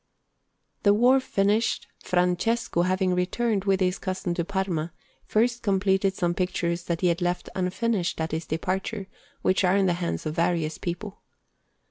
The 0.81 0.95
war 0.95 1.19
finished, 1.19 1.85
Francesco, 2.03 2.81
having 2.81 3.13
returned 3.13 3.65
with 3.65 3.81
his 3.81 3.99
cousin 3.99 4.33
to 4.33 4.43
Parma, 4.43 4.93
first 5.27 5.61
completed 5.61 6.15
some 6.15 6.33
pictures 6.33 6.85
that 6.85 7.01
he 7.01 7.07
had 7.09 7.21
left 7.21 7.49
unfinished 7.53 8.19
at 8.19 8.31
his 8.31 8.47
departure, 8.47 9.05
which 9.43 9.63
are 9.63 9.77
in 9.77 9.85
the 9.85 9.93
hands 10.01 10.25
of 10.25 10.33
various 10.35 10.79
people. 10.79 11.21